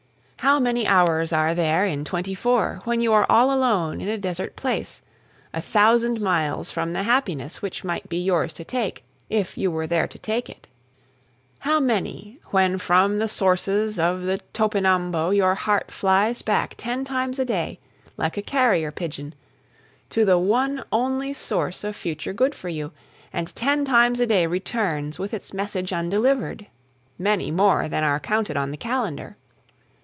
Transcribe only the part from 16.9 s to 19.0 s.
times a day, like a carrier